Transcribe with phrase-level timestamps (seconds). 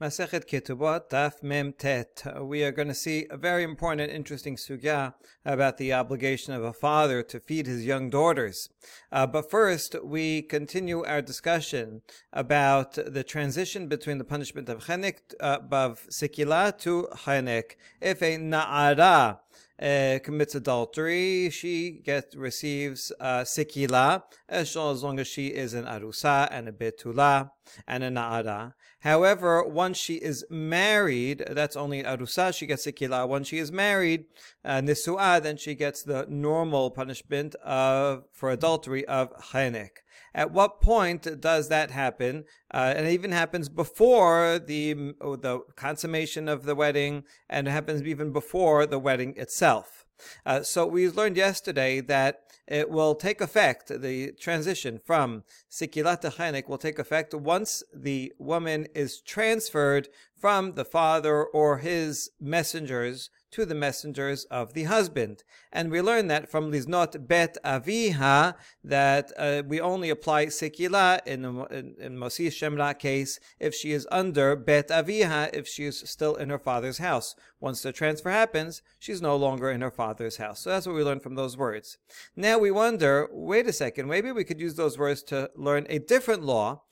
[0.00, 2.22] Masechet Ketubot, Daf Mem Tet.
[2.40, 6.62] We are going to see a very important and interesting sugya about the obligation of
[6.62, 8.68] a father to feed his young daughters.
[9.10, 15.16] Uh, but first, we continue our discussion about the transition between the punishment of chenek,
[15.40, 17.72] uh, of sikila to chenek.
[18.00, 19.40] If a na'ara
[19.82, 26.46] uh, commits adultery, she gets receives uh, sikila as long as she is an arusa
[26.52, 27.50] and a betula
[27.88, 28.74] and a na'ara.
[29.00, 33.28] However, once she is married, that's only arusa, she gets sikila.
[33.28, 34.24] Once she is married,
[34.64, 40.02] uh, nisu'ah, then she gets the normal punishment of for adultery of chenek.
[40.34, 42.44] At what point does that happen?
[42.74, 48.02] Uh, and it even happens before the the consummation of the wedding, and it happens
[48.02, 50.06] even before the wedding itself.
[50.44, 56.30] Uh, so we learned yesterday that it will take effect, the transition from Sikilat to
[56.68, 63.64] will take effect once the woman is transferred from the father or his messengers to
[63.64, 65.42] the messengers of the husband.
[65.72, 71.44] And we learn that from Liznot Bet Aviha that uh, we only apply Sekila in,
[71.44, 76.00] in, in Motzi Shem Ra case if she is under Bet Aviha, if she is
[76.00, 77.34] still in her father's house.
[77.60, 80.60] Once the transfer happens, she's no longer in her father's house.
[80.60, 81.98] So that's what we learn from those words.
[82.36, 85.98] Now we wonder, wait a second, maybe we could use those words to learn a
[85.98, 86.82] different law.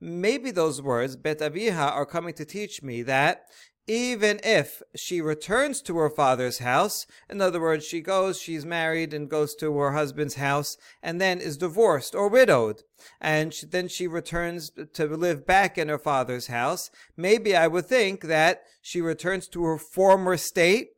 [0.00, 3.37] Maybe those words, bet aviha, are coming to teach me that
[3.88, 9.14] even if she returns to her father's house, in other words, she goes, she's married
[9.14, 12.82] and goes to her husband's house and then is divorced or widowed,
[13.18, 17.86] and she, then she returns to live back in her father's house, maybe I would
[17.86, 20.90] think that she returns to her former state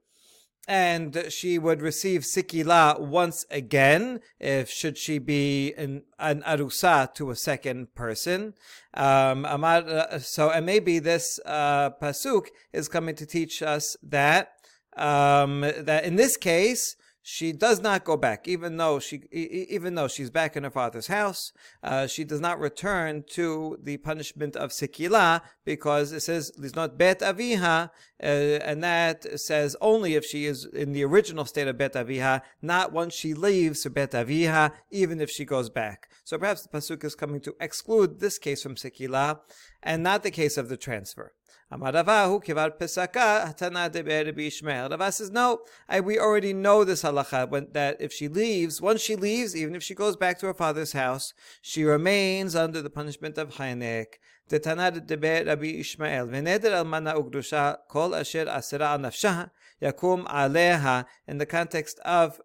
[0.68, 7.30] and she would receive sikila once again if should she be an, an arusa to
[7.30, 8.54] a second person.
[8.94, 14.52] Um, uh, so, and maybe this uh, pasuk is coming to teach us that
[14.96, 20.08] um, that in this case she does not go back, even though she, even though
[20.08, 21.52] she's back in her father's house.
[21.82, 27.20] Uh, she does not return to the punishment of sikila because it says not bet
[27.20, 27.90] aviha,
[28.22, 32.42] uh, and that says only if she is in the original state of bet aviha,
[32.60, 36.08] not once she leaves bet aviha, even if she goes back.
[36.24, 39.40] So perhaps the pasuk is coming to exclude this case from sikila,
[39.82, 41.32] and not the case of the transfer.
[41.72, 44.88] Amaravahu kivar pesaka hatana deber Ishmael.
[44.88, 49.00] Rava says, no, I, we already know this halacha when, that if she leaves, once
[49.00, 51.32] she leaves, even if she goes back to her father's house,
[51.62, 54.06] she remains under the punishment of chenek.
[54.49, 59.43] דתנא דבר רבי ישמעאל, ונדר אלמנה וקדושה כל אשר אסרה על נפשה,
[59.81, 62.41] יקום עליה, in the context of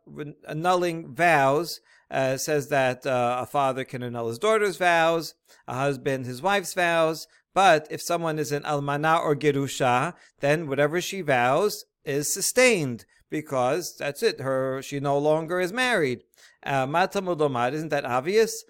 [0.49, 5.35] annulling vows, uh, says that uh, a father can annul his daughter's vows,
[5.69, 11.01] a husband his wife's vows, but if someone is an almana or gerusha, then whatever
[11.01, 14.42] she vows is sustained because that's it.
[14.42, 16.24] Her she no longer is married.
[16.66, 18.64] Uh, isn't that obvious?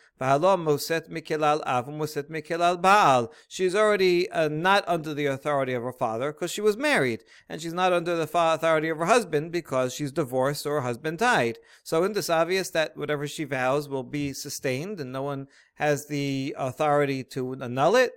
[3.48, 7.62] She's already uh, not under the authority of her father because she was married, and
[7.62, 11.58] she's not under the authority of her husband because she's divorced or her husband died.
[11.84, 16.08] So, isn't this obvious that whatever she vows will be sustained, and no one has
[16.08, 18.12] the authority to annul it?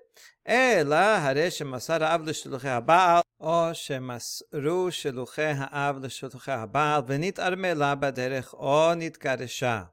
[0.47, 8.93] אלא הרי שמסר האב לשלוחי הבעל, או שמסרו שלוחי האב לשלוחי הבעל, ונתערמלה בדרך, או
[8.95, 9.83] נתגרשה.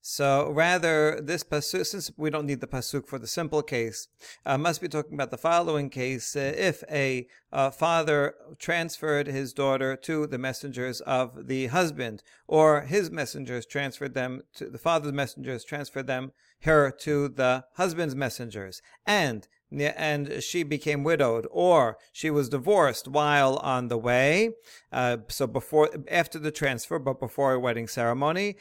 [0.00, 4.08] So rather, this pasuk, since we don't need the pasuk for the simple case,
[4.46, 9.52] uh, must be talking about the following case: uh, if a uh, father transferred his
[9.52, 15.12] daughter to the messengers of the husband, or his messengers transferred them to the father's
[15.12, 16.32] messengers transferred them
[16.62, 19.46] her to the husband's messengers, and
[19.81, 24.51] and she became widowed, or she was divorced while on the way.
[24.91, 28.57] Uh, so before, after the transfer, but before a wedding ceremony.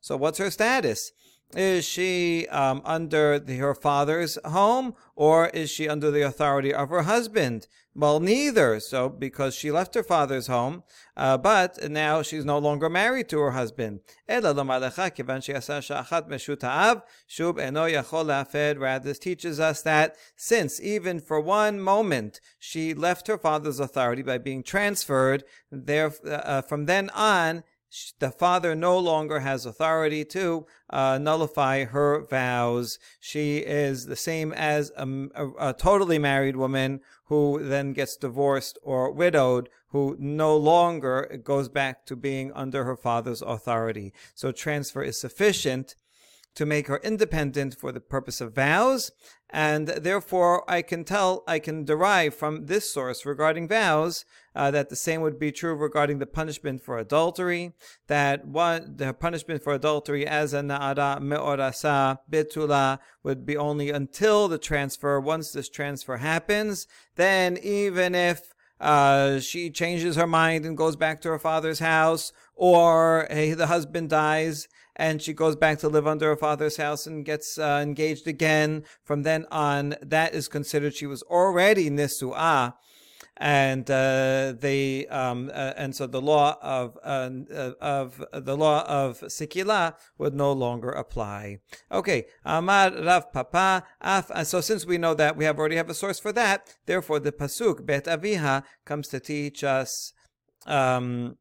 [0.00, 1.12] So what's her status?
[1.54, 6.88] Is she um, under the, her father's home or is she under the authority of
[6.88, 7.66] her husband?
[7.94, 8.80] Well, neither.
[8.80, 10.82] So, because she left her father's home,
[11.14, 14.00] uh, but now she's no longer married to her husband.
[14.26, 14.54] Rather,
[19.04, 24.38] this teaches us that since even for one moment she left her father's authority by
[24.38, 27.62] being transferred, there, uh, from then on,
[28.20, 32.98] the father no longer has authority to uh, nullify her vows.
[33.20, 38.78] She is the same as a, a, a, totally married woman who then gets divorced
[38.82, 44.14] or widowed, who no longer goes back to being under her father's authority.
[44.34, 45.94] So transfer is sufficient
[46.54, 49.10] to make her independent for the purpose of vows,
[49.52, 54.24] and therefore I can tell, I can derive from this source regarding vows
[54.56, 57.74] uh, that the same would be true regarding the punishment for adultery,
[58.06, 64.48] that what the punishment for adultery as a na'ara me'orasa betula would be only until
[64.48, 65.20] the transfer.
[65.20, 71.20] Once this transfer happens, then even if uh, she changes her mind and goes back
[71.20, 74.66] to her father's house, or hey, the husband dies
[74.96, 78.84] and she goes back to live under her father's house and gets uh, engaged again.
[79.04, 82.74] From then on, that is considered she was already nisu'ah
[83.36, 87.30] and uh, they um, uh, and so the law of uh,
[87.80, 91.58] of the law of sikila would no longer apply.
[91.90, 94.30] Okay, Amar Rav Papa Af.
[94.46, 97.32] So since we know that we have already have a source for that, therefore the
[97.32, 100.12] pasuk Bet Aviha comes to teach us.
[100.64, 101.38] Um,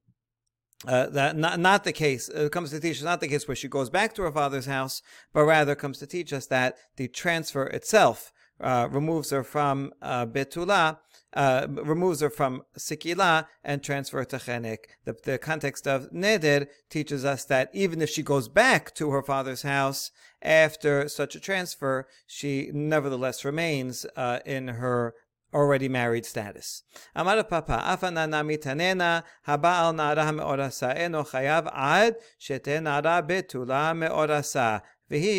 [0.88, 2.30] uh, that not, not the case.
[2.30, 4.66] It comes to teach us not the case where she goes back to her father's
[4.66, 5.02] house,
[5.34, 10.26] but rather comes to teach us that the transfer itself uh, removes her from uh,
[10.26, 10.98] betula,
[11.34, 14.78] uh, removes her from sikila and transfer to chenek.
[15.06, 19.24] The, the context of neder teaches us that even if she goes back to her
[19.24, 20.12] father's house
[20.42, 25.14] after such a transfer, she nevertheless remains uh, in her
[25.54, 26.84] already married status.
[27.16, 33.94] Papa, afana nami tanena, haba'al na'ara me'orasa, eno chayav ad, shete na'ara betula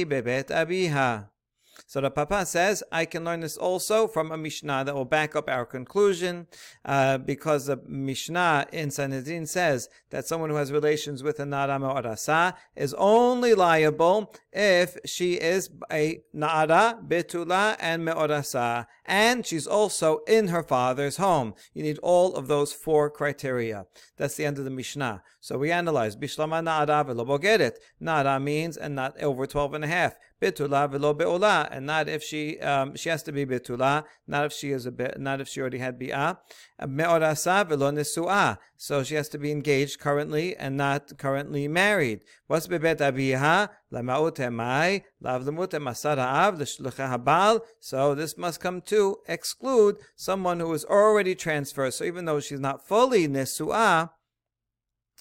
[0.04, 1.28] bebet abiha.
[1.92, 5.36] So the Papa says, I can learn this also from a Mishnah that will back
[5.36, 6.46] up our conclusion,
[6.86, 11.78] uh, because the Mishnah in Sanhedrin says that someone who has relations with a Na'ara
[11.78, 20.20] Me'orasa is only liable if she is a Na'ara, Betula, and Me'orasa, and she's also
[20.26, 21.52] in her father's home.
[21.74, 23.84] You need all of those four criteria.
[24.16, 25.22] That's the end of the Mishnah.
[25.40, 27.72] So we analyze, Bishlama Na'ara velo bogeret.
[28.00, 30.16] Na'ara means, and not over 12 and a half.
[30.42, 34.52] Betula velo be'ula, and not if she, um, she has to be betula, not if
[34.52, 36.38] she is a not if she already had bi'ah.
[36.86, 38.56] Me'orasa velo.
[38.76, 42.24] So she has to be engaged currently and not currently married.
[42.48, 43.68] What's bebet abiha?
[43.92, 47.60] Lama'ut emai, lav l'shlucha habal.
[47.78, 51.94] So this must come to exclude someone who is already transferred.
[51.94, 54.10] So even though she's not fully nesu'ah,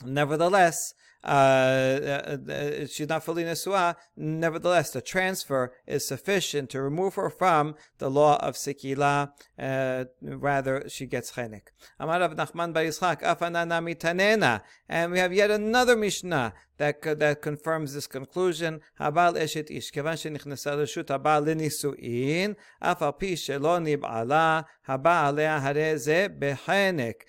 [0.03, 3.95] Nevertheless, uh, uh, uh, she's not fully nesua.
[4.15, 9.31] Nevertheless, the transfer is sufficient to remove her from the law of sikila.
[9.57, 11.67] Uh, rather, she gets chenek.
[11.99, 14.61] Amar Nachman bar Yitzchak, afanana mitanena.
[14.89, 18.80] And we have yet another Mishnah that, that confirms this conclusion.
[19.00, 25.60] Habal eshet ish, kevan shenichnesa l'shut habal lenisu'in, af al pi shelo nib'ala, haba alea
[25.60, 27.22] hare ze bechenek.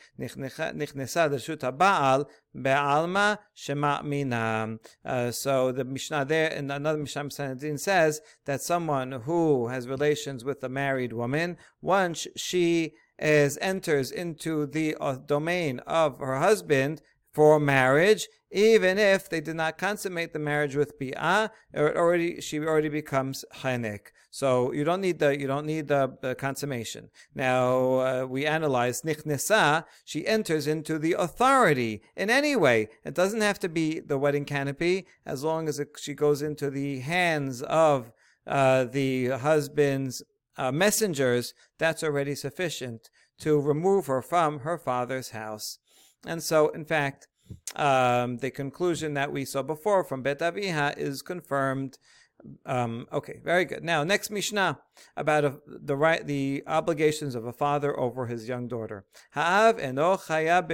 [0.74, 2.24] נכנסה לרשות הבעל
[2.56, 4.66] בעלמא שמאמינה.
[5.06, 10.44] Uh, so the Mishnah there, in another Mishnah Sanhedrin says that someone who has relations
[10.44, 17.02] with a married woman, once she is enters into the uh, domain of her husband
[17.33, 22.91] for marriage, even if they did not consummate the marriage with bi'ah, already she already
[22.91, 24.13] becomes chenek.
[24.31, 27.11] So you don't need the you don't need the, the consummation.
[27.35, 29.85] Now uh, we analyze nichnesa.
[30.05, 32.89] She enters into the authority in any way.
[33.05, 36.71] It doesn't have to be the wedding canopy, as long as it, she goes into
[36.71, 38.13] the hands of
[38.47, 40.23] uh, the husband's
[40.57, 41.55] uh, messengers.
[41.79, 43.09] That's already sufficient
[43.41, 45.79] to remove her from her father's house.
[46.27, 47.29] And so, in fact,
[47.77, 51.99] um, the conclusion that we saw before from Bet Aviha is confirmed.
[52.67, 53.85] Um, okay, very good.
[53.85, 54.81] Now, next Mishnah
[55.17, 59.05] about a, the right, the obligations of a father over his young daughter.
[59.33, 60.69] Ha'av eno chayab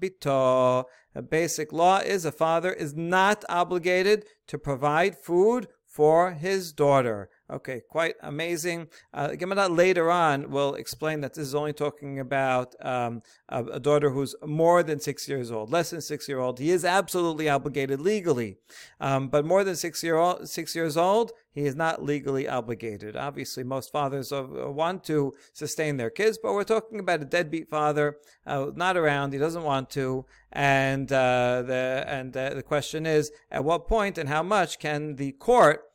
[0.00, 0.84] bito.
[1.14, 7.30] A basic law is a father is not obligated to provide food for his daughter.
[7.50, 8.88] Okay, quite amazing.
[9.14, 13.80] Uh, Gemara later on will explain that this is only talking about um, a, a,
[13.80, 16.58] daughter who's more than six years old, less than six year old.
[16.58, 18.58] He is absolutely obligated legally,
[19.00, 23.16] um, but more than six year old, six years old, he is not legally obligated.
[23.16, 28.18] Obviously, most fathers want to sustain their kids, but we're talking about a deadbeat father,
[28.46, 29.32] uh, not around.
[29.32, 34.18] He doesn't want to, and uh, the and uh, the question is, at what point
[34.18, 35.87] and how much can the court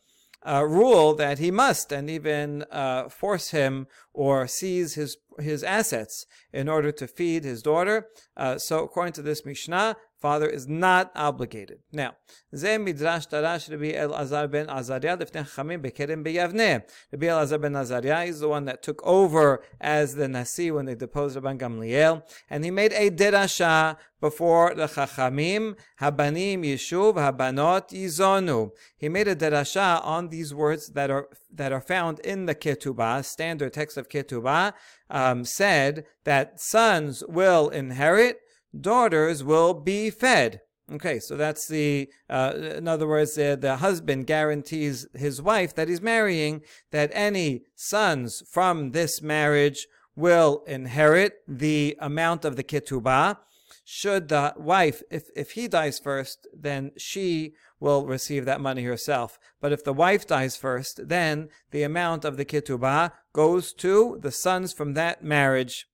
[0.46, 6.26] uh, rule that he must and even uh, force him or seize his his assets
[6.52, 8.08] in order to feed his daughter.
[8.38, 11.79] Uh, so according to this Mishnah, father is not obligated.
[11.93, 12.15] Now,
[12.53, 16.77] זה מדרש דרש רבי אלעזר ben עזריה לפני חכמים בכרם ביבנה.
[17.13, 20.95] Rabbi Elazar ben Azariah is the one that took over as the Nasi when they
[20.95, 28.71] deposed Rabban Gamliel, and he made a derasha before the Chachamim, Habanim Yishuv, Habanot Yizonu.
[28.97, 33.25] He made a derasha on these words that are that are found in the Ketubah,
[33.25, 34.73] standard text of Ketubah,
[35.11, 38.41] um, said that sons will inherit
[38.80, 40.62] daughters will be fed.
[40.92, 46.02] Okay, so that's the, uh, in other words, the husband guarantees his wife that he's
[46.02, 46.62] marrying
[46.92, 53.38] that any sons from this marriage will inherit the amount of the ketubah.
[53.86, 59.40] Should the wife, if, if he dies first, then she will receive that money herself.
[59.60, 64.32] But if the wife dies first, then the amount of the ketubah goes to the
[64.32, 65.88] sons from that marriage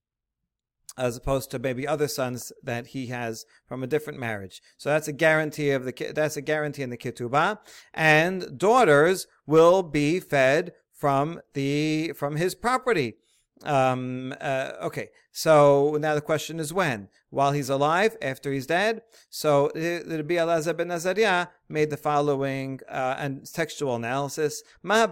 [0.99, 4.61] as opposed to maybe other sons that he has from a different marriage.
[4.77, 7.59] So that's a guarantee of the that's a guarantee in the ketubah,
[7.93, 13.15] and daughters will be fed from the from his property.
[13.63, 17.09] Um, uh, okay, so now the question is when?
[17.29, 19.01] While he's alive, after he's dead?
[19.29, 24.63] So Rabbi Elazar ben Azariah made the following uh, and textual analysis.
[24.81, 25.11] When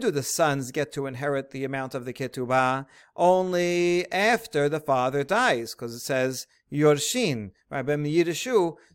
[0.00, 2.86] do the sons get to inherit the amount of the ketubah?
[3.14, 7.86] Only after the father dies, because it says Yorshin, right?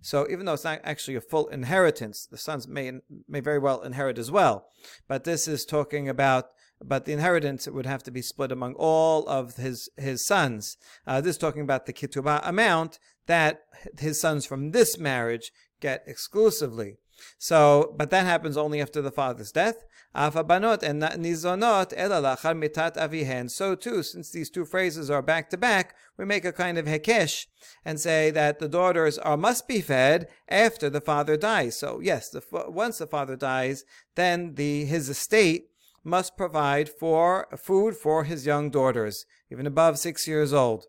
[0.02, 2.92] So even though it's not actually a full inheritance, the sons may
[3.28, 4.66] may very well inherit as well.
[5.08, 6.50] But this is talking about
[6.86, 10.78] but the inheritance would have to be split among all of his his sons.
[11.08, 13.62] Uh, this is talking about the ketubah amount that
[14.00, 16.98] his sons from this marriage get exclusively.
[17.38, 19.84] So, but that happens only after the father's death.
[20.16, 23.50] Afabanot and nizonot elalachar mitat avihen.
[23.50, 26.86] So too, since these two phrases are back to back, we make a kind of
[26.86, 27.48] hekesh
[27.84, 31.78] and say that the daughters are must be fed after the father dies.
[31.78, 35.70] So yes, the, once the father dies, then the his estate
[36.04, 40.86] must provide for food for his young daughters, even above six years old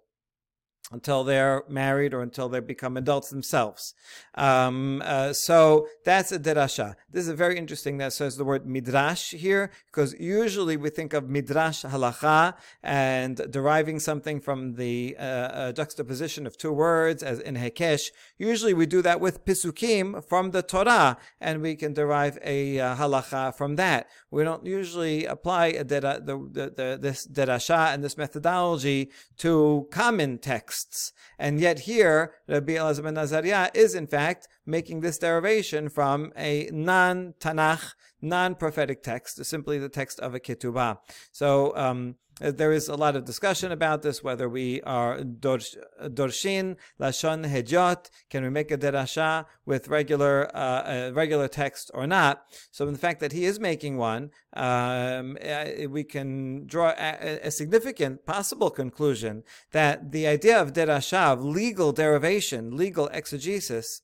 [0.92, 3.94] until they're married or until they become adults themselves.
[4.34, 6.94] Um, uh, so that's a derasha.
[7.10, 11.28] This is very interesting that says the word midrash here, because usually we think of
[11.28, 17.54] midrash halacha and deriving something from the uh, uh, juxtaposition of two words, as in
[17.56, 18.10] hekesh.
[18.36, 22.96] Usually we do that with pisukim from the Torah, and we can derive a uh,
[22.96, 24.08] halacha from that.
[24.30, 29.88] We don't usually apply a dera, the, the, the, this derasha and this methodology to
[29.90, 31.12] common texts texts.
[31.38, 36.68] And yet here, Rabbi Elazar ben Azariah is in fact making this derivation from a
[36.72, 40.98] non-Tanakh, non-prophetic text, simply the text of a ketubah.
[41.30, 47.48] So, um, there is a lot of discussion about this, whether we are dorshin, lashon
[47.48, 52.44] hejot, can we make a derasha with regular uh, regular text or not?
[52.70, 57.40] So, in the fact that he is making one, um, uh, we can draw a,
[57.44, 64.02] a, significant possible conclusion that the idea of derasha, of legal derivation, legal exegesis,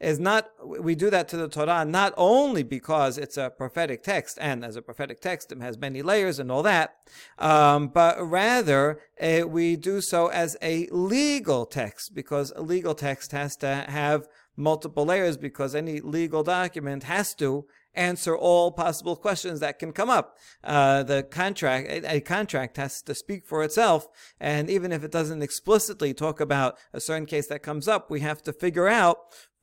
[0.00, 4.38] is not, we do that to the Torah not only because it's a prophetic text,
[4.40, 6.96] and as a prophetic text, it has many layers and all that,
[7.38, 13.32] um, but rather uh, we do so as a legal text, because a legal text
[13.32, 19.60] has to have multiple layers, because any legal document has to answer all possible questions
[19.60, 20.36] that can come up.
[20.62, 24.06] Uh, the contract, a, a, contract has to speak for itself,
[24.38, 28.20] and even if it doesn't explicitly talk about a certain case that comes up, we
[28.20, 29.18] have to figure out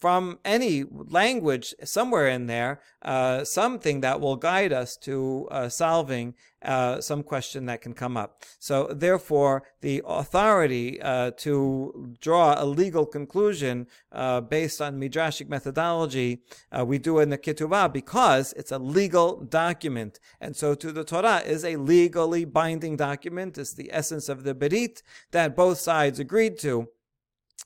[0.05, 6.35] from any language somewhere in there, uh, something that will guide us to uh, solving
[6.61, 8.43] uh, some question that can come up.
[8.59, 16.43] So, therefore, the authority uh, to draw a legal conclusion uh, based on midrashic methodology,
[16.71, 20.19] uh, we do in the Ketubah because it's a legal document.
[20.39, 23.57] And so, to the Torah is a legally binding document.
[23.57, 26.89] It's the essence of the Berit that both sides agreed to.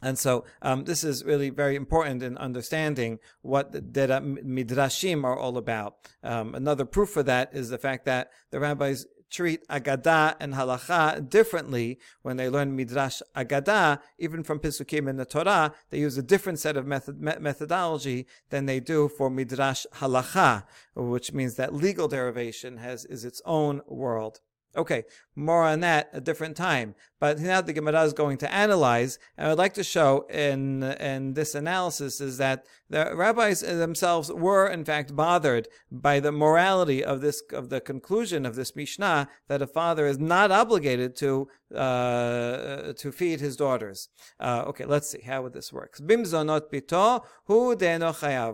[0.02, 5.58] And so um, this is really very important in understanding what the, midrashim are all
[5.58, 5.96] about.
[6.24, 11.30] Um, another proof for that is the fact that the rabbis treat Agadah and Halacha
[11.30, 16.24] differently when they learn Midrash Agadah, even from Pisukim in the Torah, they use a
[16.24, 20.64] different set of method, methodology than they do for Midrash Halacha,
[20.96, 24.42] which means that legal derivation has is its own world.
[24.76, 25.04] Okay,
[25.36, 26.94] more on that a different time.
[27.20, 30.84] But now the Gemara is going to analyze, and I would like to show in
[30.84, 37.04] in this analysis is that the rabbis themselves were in fact bothered by the morality
[37.04, 41.50] of this of the conclusion of this Mishnah that a father is not obligated to
[41.76, 44.10] uh, to feed his daughters.
[44.40, 45.98] Uh, okay, let's see how this work.
[45.98, 47.76] Bimzonot bito hu.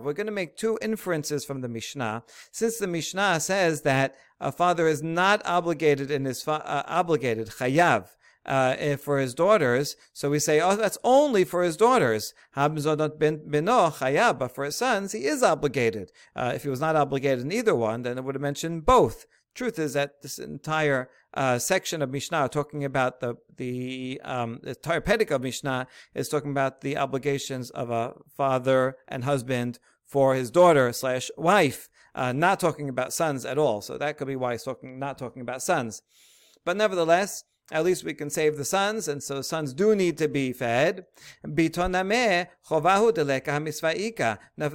[0.02, 4.52] We're going to make two inferences from the Mishnah, since the Mishnah says that a
[4.52, 8.08] father is not obligated in his fa- uh, obligated chayav
[8.46, 9.96] uh, for his daughters.
[10.12, 12.32] So we say, oh, that's only for his daughters.
[12.56, 16.12] Habzodot bin, bino, chayav, but for his sons, he is obligated.
[16.34, 19.26] Uh, if he was not obligated in either one, then it would have mentioned both.
[19.54, 24.70] Truth is that this entire uh, section of Mishnah talking about the the um, the
[24.70, 30.34] entire pedic of Mishnah is talking about the obligations of a father and husband for
[30.34, 33.82] his daughter slash wife, uh, not talking about sons at all.
[33.82, 36.02] So that could be why he's talking not talking about sons.
[36.64, 40.28] But nevertheless, at least we can save the sons, and so sons do need to
[40.28, 41.04] be fed.
[41.42, 41.92] Now, from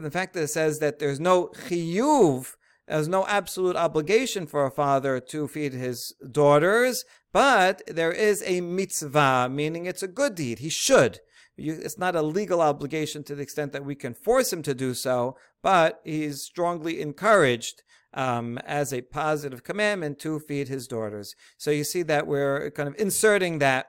[0.04, 2.56] the fact that it says that there's no chiyuv,
[2.88, 8.62] there's no absolute obligation for a father to feed his daughters, but there is a
[8.62, 10.60] mitzvah, meaning it's a good deed.
[10.60, 11.22] He should.
[11.58, 14.94] It's not a legal obligation to the extent that we can force him to do
[14.94, 21.36] so, but he's strongly encouraged um, as a positive commandment to feed his daughters.
[21.58, 23.88] So you see that we're kind of inserting that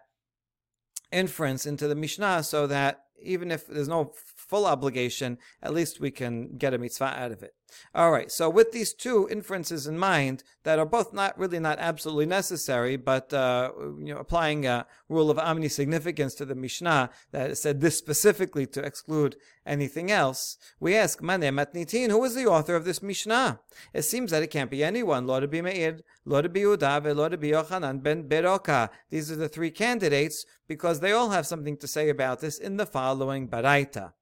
[1.10, 4.12] inference into the Mishnah so that even if there's no
[4.52, 7.54] full obligation, at least we can get a mitzvah out of it.
[7.94, 11.78] All right, so with these two inferences in mind that are both not really not
[11.78, 17.08] absolutely necessary, but uh, you know, applying a rule of omni significance to the Mishnah
[17.30, 22.46] that said this specifically to exclude anything else, we ask, Mane Matnitin, who is the
[22.46, 23.60] author of this Mishnah?
[23.94, 25.26] It seems that it can't be anyone.
[25.26, 28.90] Lo be Meir, Lo be Uda, Lo be Yochanan ben Beroka.
[29.08, 32.76] These are the three candidates because they all have something to say about this in
[32.76, 34.12] the following Baraita.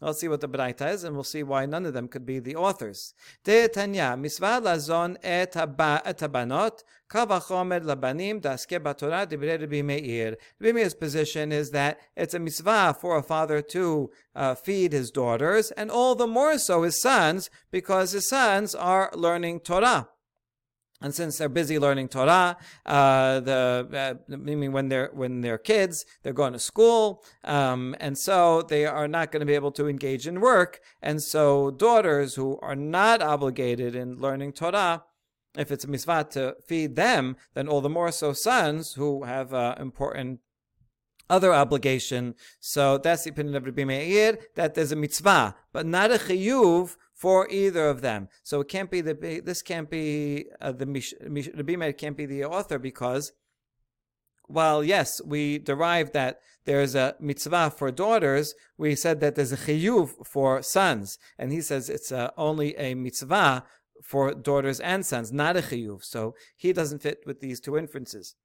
[0.00, 2.38] Let's see what the Braita is, and we'll see why none of them could be
[2.38, 3.14] the authors.
[3.42, 10.36] De Tanya, misva lazon et abanot, kavachomer labanim daske batorah dibre Rabbi Meir.
[10.60, 15.10] Rabbi Meir's position is that it's a mitzvah for a father to uh, feed his
[15.10, 20.08] daughters, and all the more so his sons, because his sons are learning Torah.
[21.00, 25.58] And since they're busy learning Torah, uh, the uh, I mean when they're when they're
[25.58, 29.70] kids, they're going to school, um, and so they are not going to be able
[29.72, 30.80] to engage in work.
[31.00, 35.04] And so daughters who are not obligated in learning Torah,
[35.56, 39.54] if it's a mitzvah to feed them, then all the more so sons who have
[39.54, 40.40] uh, important
[41.30, 42.34] other obligation.
[42.58, 46.96] So that's the opinion of Rabbi Meir that there's a mitzvah, but not a chiyuv
[47.17, 48.29] for either of them.
[48.43, 52.17] So it can't be the this can't be uh, the Mish, Mish, Rabbi Meir can't
[52.17, 53.31] be the author because
[54.47, 59.57] while yes, we derived that there's a mitzvah for daughters, we said that there's a
[59.57, 63.63] chiyuv for sons, and he says it's uh, only a mitzvah
[64.03, 66.03] for daughters and sons, not a chiyuv.
[66.03, 68.35] So he doesn't fit with these two inferences.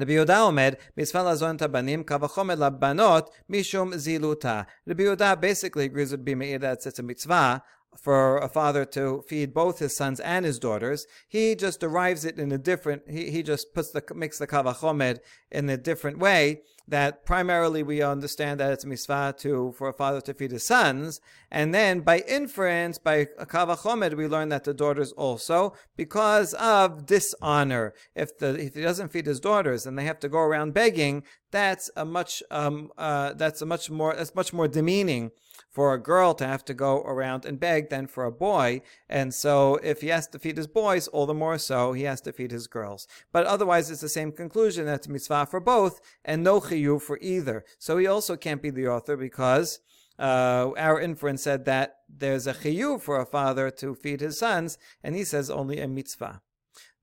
[0.00, 4.62] רבי יהודה עומד, מצווה לעזון את הבנים, קו החומר לבנות, משום זילותה.
[4.88, 7.62] Rabbi Yehuda basically agrees with Bima that it's a mitzvah
[7.97, 11.05] for a father to feed both his sons and his daughters.
[11.27, 15.19] He just derives it in a different, he, he just puts the, makes the kavachomer
[15.51, 20.19] in a different way that primarily we understand that it's mitzvah to, for a father
[20.21, 21.21] to feed his sons.
[21.51, 27.93] And then by inference, by kavachomer, we learn that the daughters also, because of dishonor.
[28.15, 31.23] If the, if he doesn't feed his daughters and they have to go around begging,
[31.51, 35.31] that's a much, um, uh, that's a much more, that's much more demeaning
[35.71, 38.81] for a girl to have to go around and beg than for a boy.
[39.09, 42.21] And so if he has to feed his boys, all the more so he has
[42.21, 43.07] to feed his girls.
[43.31, 47.63] But otherwise it's the same conclusion that's mitzvah for both and no chiyuv for either.
[47.79, 49.79] So he also can't be the author because
[50.19, 54.77] uh, our inference said that there's a chiyuv for a father to feed his sons,
[55.03, 56.41] and he says only a mitzvah.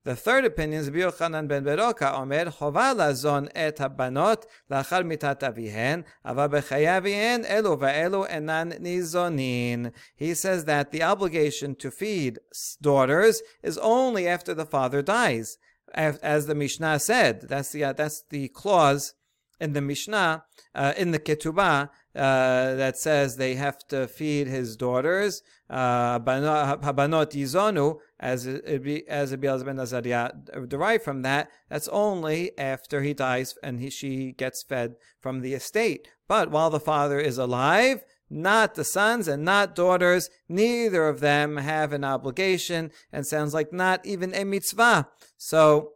[0.05, 6.05] The third opinion is Yochanan ben Beroka Omer Chova lazon et habanot lachar mitat avihen
[6.25, 9.91] ava bechayavihen elu va'elu enan nizonin.
[10.15, 12.39] He says that the obligation to feed
[12.81, 15.57] daughters is only after the father dies,
[15.93, 17.41] as the Mishnah said.
[17.49, 19.15] That's the uh, that's the clause
[19.59, 24.77] in the Mishnah uh, in the Ketubah uh, that says they have to feed his
[24.77, 25.43] daughters.
[25.69, 30.31] Uh, habanot yizonu, as it be as Abiyaz ben Azariah
[30.67, 31.49] derived from that.
[31.69, 36.07] That's only after he dies and he, she gets fed from the estate.
[36.27, 41.57] But while the father is alive, not the sons and not daughters, neither of them
[41.57, 45.07] have an obligation, and sounds like not even a mitzvah.
[45.37, 45.93] So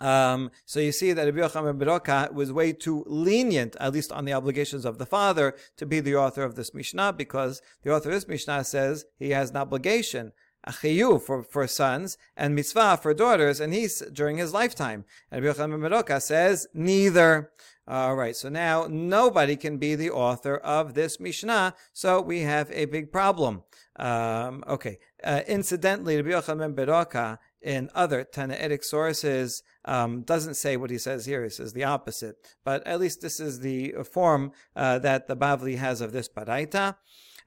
[0.00, 4.24] Um, so you see that Rabbi Yochanan Beroka was way too lenient, at least on
[4.24, 8.08] the obligations of the father, to be the author of this Mishnah, because the author
[8.10, 10.32] of this Mishnah says he has an obligation
[10.64, 15.04] a for, for sons and mitzvah for daughters, and he's during his lifetime.
[15.30, 17.50] And Rabbi Yochanan Beroka says neither.
[17.88, 22.70] All right, so now nobody can be the author of this Mishnah, so we have
[22.70, 23.64] a big problem.
[23.96, 30.90] Um, okay, uh, incidentally, Rabbi Yochanan Beroka in other Tannaitic sources um, doesn't say what
[30.90, 31.42] he says here.
[31.42, 32.36] He says the opposite.
[32.64, 36.96] But at least this is the form uh, that the Bavli has of this Baraita.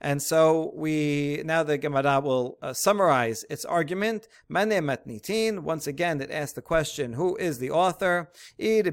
[0.02, 4.28] And so we now the Gemara will uh, summarize its argument.
[4.50, 5.60] Mane matnitin.
[5.60, 8.32] Once again, it asks the question: Who is the author?
[8.58, 8.88] If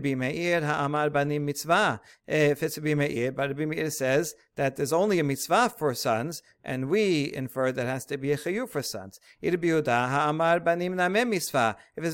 [2.63, 6.89] it's a Meir, but Rabbi Meir says that there's only a mitzvah for sons, and
[6.89, 9.19] we infer that has to be a chayu for sons.
[9.41, 9.65] If it's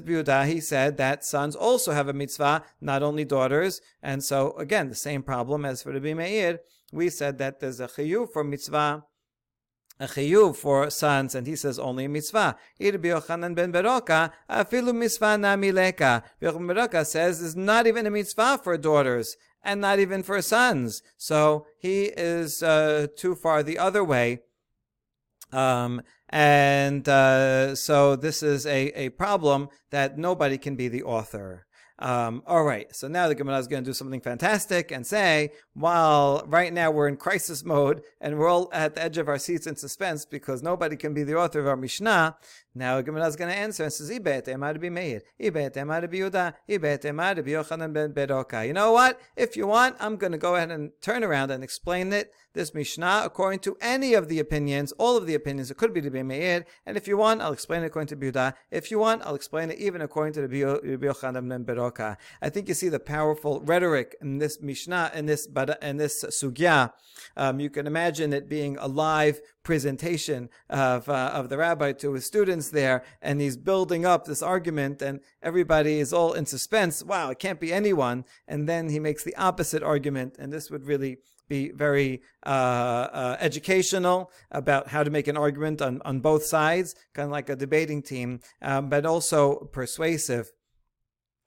[0.03, 3.81] biuda, he said that sons also have a mitzvah, not only daughters.
[4.03, 6.61] And so again, the same problem as for Rabbi Meir
[6.93, 9.05] we said that there's a chiyuv for mitzvah,
[10.01, 12.57] a chiyuv for sons, and he says only mitzvah.
[12.79, 16.23] Ir Yochanan ben Beroka, afilu mitzvah namileka.
[16.41, 21.03] Yochanan Beroka says there's not even a mitzvah for daughters, and not even for sons.
[21.17, 24.41] So he is uh, too far the other way.
[25.53, 31.67] Um, and uh, so this is a, a problem that nobody can be the author.
[32.01, 35.51] Um, all right, so now the Gemara is going to do something fantastic and say,
[35.75, 39.39] while right now we're in crisis mode and we're all at the edge of our
[39.39, 42.37] seats in suspense because nobody can be the author of our Mishnah,
[42.73, 45.75] now the Gemara is going to answer and says, Ibet emad Meir, Ibet
[47.49, 48.65] Yochanan ben Beroka.
[48.65, 49.21] You know what?
[49.37, 52.75] If you want, I'm going to go ahead and turn around and explain it, this
[52.75, 55.71] Mishnah, according to any of the opinions, all of the opinions.
[55.71, 58.55] It could be the Meir, and if you want, I'll explain it according to Yehuda.
[58.71, 61.88] If you want, I'll explain it even according to the Yochanan ben Beroka.
[62.43, 65.49] I think you see the powerful rhetoric in this Mishnah, in this,
[65.83, 66.93] in this Sugya.
[67.37, 72.15] Um, you can imagine it being a live presentation of, uh, of the rabbi to
[72.15, 77.03] his students there, and he's building up this argument, and everybody is all in suspense.
[77.03, 78.25] Wow, it can't be anyone.
[78.47, 83.37] And then he makes the opposite argument, and this would really be very uh, uh,
[83.41, 87.57] educational about how to make an argument on, on both sides, kind of like a
[87.57, 90.53] debating team, um, but also persuasive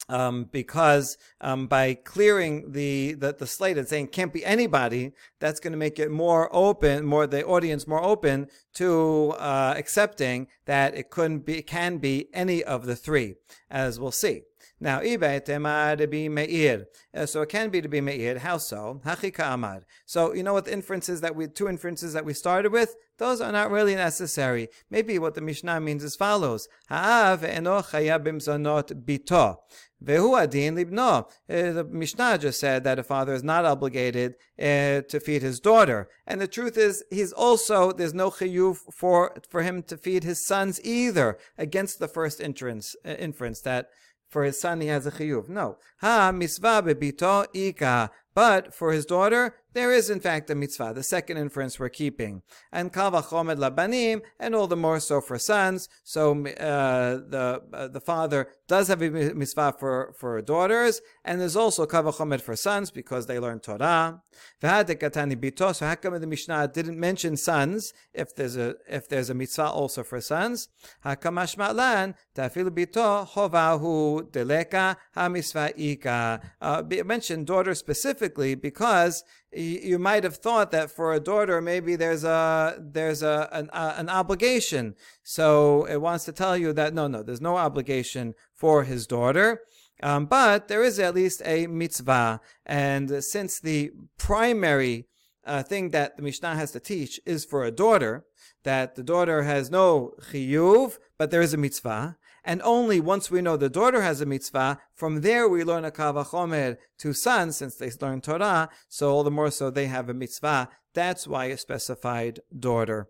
[0.09, 5.59] um, because um, by clearing the, the, the slate and saying can't be anybody, that's
[5.59, 10.95] going to make it more open, more the audience more open to uh, accepting that
[10.95, 13.35] it couldn't be, can be any of the three,
[13.69, 14.41] as we'll see.
[14.83, 16.87] Now, to be meir.
[17.13, 18.39] Uh, so it can be to be meir.
[18.39, 18.99] How so?
[19.05, 19.83] Hachika amad.
[20.07, 22.95] So you know what the inferences that we two inferences that we started with?
[23.19, 24.69] Those are not really necessary.
[24.89, 29.57] Maybe what the Mishnah means is follows: Ha'av eno bimzonot bito.
[30.03, 31.25] Vehu adin libno.
[31.49, 35.59] Uh, the Mishnah just said that a father is not obligated uh, to feed his
[35.59, 40.23] daughter, and the truth is, he's also there's no chiyuv for for him to feed
[40.23, 41.37] his sons either.
[41.57, 43.89] Against the first inference, uh, inference that
[44.27, 45.49] for his son he has a chiyuv.
[45.49, 45.77] No.
[45.99, 48.11] Ha misvah bebito ika.
[48.33, 52.41] But for his daughter, there is in fact a mitzvah, the second inference we're keeping.
[52.71, 55.89] And kavachomer labanim, and all the more so for sons.
[56.03, 61.55] So uh, the uh, the father does have a mitzvah for, for daughters, and there's
[61.55, 64.21] also kavachomer for sons because they learn Torah.
[64.61, 69.69] So how come the Mishnah didn't mention sons if there's a if there's a mitzvah
[69.69, 70.69] also for sons?
[71.05, 76.41] Hakamashmalan tafil bito hovahu deleka ha ika.
[76.61, 82.23] Uh, mentioned daughter specifically because you might have thought that for a daughter maybe there's
[82.23, 84.95] a there's a an, a, an, obligation.
[85.23, 89.61] So it wants to tell you that no no there's no obligation for his daughter.
[90.03, 92.41] Um, but there is at least a mitzvah.
[92.65, 95.05] And since the primary
[95.45, 98.25] uh, thing that the mishnah has to teach is for a daughter
[98.63, 103.42] that the daughter has no chiyuv but there is a mitzvah and only once we
[103.42, 107.76] know the daughter has a mitzvah, from there we learn a kavachomer to sons, since
[107.76, 110.68] they learn Torah, so all the more so they have a mitzvah.
[110.94, 113.08] That's why a specified daughter.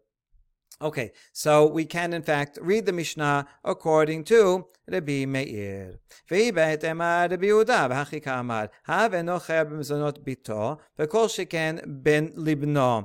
[0.81, 5.99] Okay, so we can in fact read the Mishnah according to Rabbi Meir.
[6.31, 13.03] והיא בהתאמה רבי יהודה, והכי כאמר, הב אינו חייב במזונות ביתו, וכל שכן בן לבנו.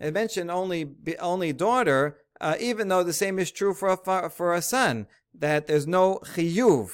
[0.00, 0.86] It mentioned only
[1.20, 5.67] only daughter, uh, even though the same is true for a, for a son that
[5.67, 6.89] there's no chiyuv.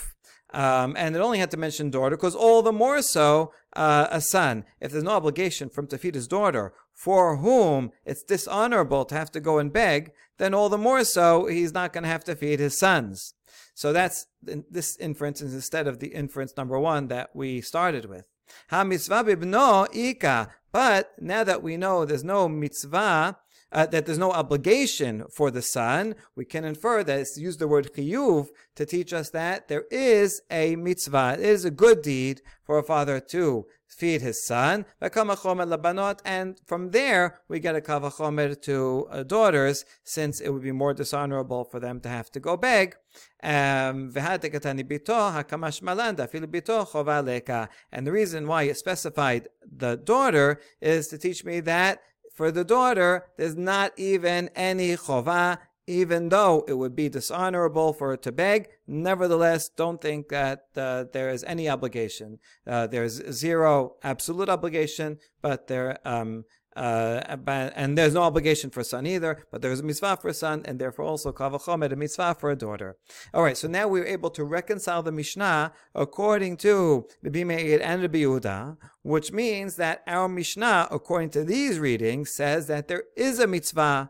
[0.54, 4.19] Um, and it only had to mention daughter because all the more so uh, a
[4.19, 9.06] son, if there's no obligation for him to feed his daughter, for whom it's dishonorable
[9.06, 12.10] to have to go and beg, then all the more so he's not going to
[12.10, 13.34] have to feed his sons.
[13.73, 18.25] So that's this inference is instead of the inference number one that we started with.
[18.69, 20.49] Ha mitzvah ika.
[20.71, 23.38] But now that we know there's no mitzvah,
[23.71, 27.67] uh, that there's no obligation for the son, we can infer that it's used the
[27.67, 31.38] word chiyuv to teach us that there is a mitzvah.
[31.39, 37.41] It is a good deed for a father to feed his son, and from there
[37.49, 41.99] we get a kavachomer to uh, daughters, since it would be more dishonorable for them
[41.99, 42.95] to have to go beg.
[43.43, 44.47] Um, and
[48.07, 52.01] the reason why it specified the daughter is to teach me that
[52.41, 58.10] for the daughter, there's not even any chova, even though it would be dishonorable for
[58.10, 62.39] her to beg, nevertheless, don't think that uh, there is any obligation.
[62.65, 66.43] Uh, there's zero absolute obligation, but there um,
[66.75, 67.38] uh,
[67.75, 70.62] and there's no obligation for a son either, but there's a mitzvah for a son,
[70.65, 72.97] and therefore also kavachomer, a mitzvah for a daughter.
[73.34, 78.03] All right, so now we're able to reconcile the Mishnah according to the Meir and
[78.03, 83.39] the Biuda, which means that our Mishnah, according to these readings, says that there is
[83.39, 84.10] a mitzvah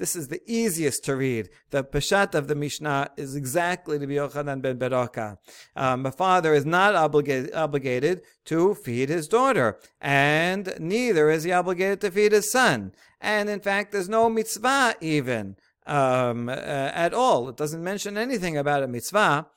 [0.00, 1.50] This is the easiest to read.
[1.68, 5.36] The Peshat of the Mishnah is exactly to be Yochanan ben Beroka.
[5.76, 11.52] Um, a father is not obligated, obligated to feed his daughter, and neither is he
[11.52, 12.92] obligated to feed his son.
[13.20, 17.50] And in fact, there's no mitzvah even um, uh, at all.
[17.50, 19.48] It doesn't mention anything about a mitzvah.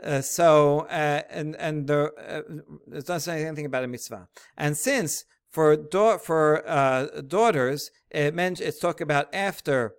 [0.00, 4.28] Uh, so uh, and and the, uh, it doesn't say anything about a mitzvah.
[4.56, 9.94] And since for da- for uh, daughters, it meant it's talking about after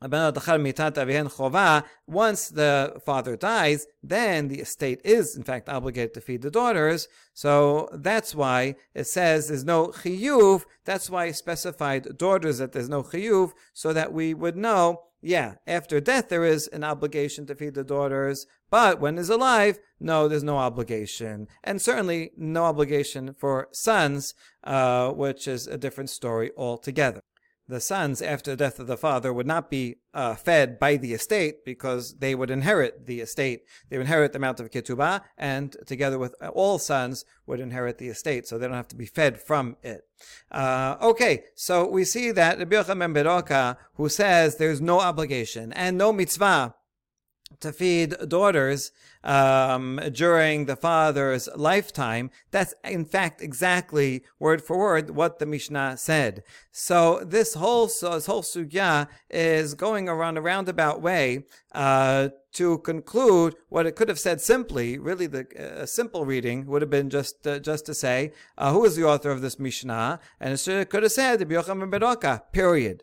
[0.00, 0.20] once
[2.50, 7.08] the father dies, then the estate is in fact obligated to feed the daughters.
[7.34, 10.62] So that's why it says there's no chiyuv.
[10.84, 15.54] That's why it specified daughters that there's no chiyuv, so that we would know yeah,
[15.66, 20.28] after death there is an obligation to feed the daughters, but when is alive, no,
[20.28, 26.50] there's no obligation, and certainly no obligation for sons, uh, which is a different story
[26.56, 27.22] altogether
[27.68, 31.12] the sons, after the death of the father, would not be uh, fed by the
[31.12, 33.60] estate because they would inherit the estate.
[33.88, 38.08] They would inherit the amount of ketubah, and together with all sons, would inherit the
[38.08, 40.02] estate, so they don't have to be fed from it.
[40.50, 45.98] Uh, okay, so we see that Rabbi Yochanan Beroka, who says there's no obligation and
[45.98, 46.74] no mitzvah
[47.60, 48.92] to feed daughters
[49.24, 52.30] um, during the father's lifetime.
[52.50, 56.42] That's in fact exactly word for word what the Mishnah said.
[56.70, 62.78] So this whole so this whole sugya is going around a roundabout way uh, to
[62.78, 64.98] conclude what it could have said simply.
[64.98, 65.46] Really, the
[65.82, 69.04] uh, simple reading would have been just uh, just to say uh, who is the
[69.04, 72.42] author of this Mishnah, and it could have said Rabbi Yochanan Beroka.
[72.52, 73.02] Period.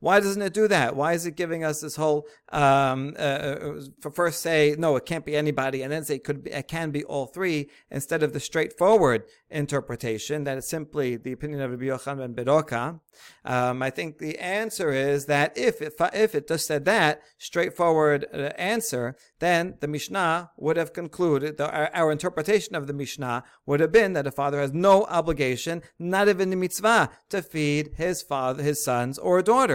[0.00, 0.96] Why doesn't it do that?
[0.96, 5.06] Why is it giving us this whole um, uh, uh, for first say no, it
[5.06, 8.22] can't be anybody, and then say it could be, it can be all three instead
[8.22, 13.00] of the straightforward interpretation that it's simply the opinion of Rabbi Yochanan ben Beroka?
[13.44, 18.26] Um, I think the answer is that if it, if it just said that straightforward
[18.32, 23.44] uh, answer, then the Mishnah would have concluded, the, our, our, interpretation of the Mishnah
[23.66, 27.90] would have been that a father has no obligation, not even the mitzvah, to feed
[27.96, 29.65] his father, his sons or daughters.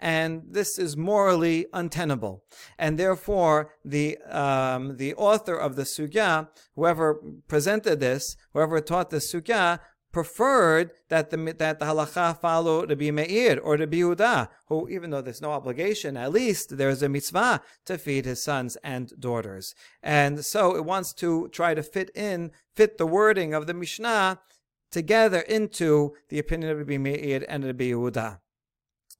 [0.00, 2.44] And this is morally untenable.
[2.78, 9.18] And therefore, the, um, the author of the Sugya, whoever presented this, whoever taught the
[9.18, 9.80] Sugya,
[10.14, 15.20] preferred that the that the halacha follow Rabbi Meir or Rabbi Yehuda, who even though
[15.20, 20.44] there's no obligation, at least there's a mitzvah to feed his sons and daughters, and
[20.44, 24.38] so it wants to try to fit in fit the wording of the Mishnah
[24.92, 28.38] together into the opinion of Rabbi Meir and Rabbi Yehuda.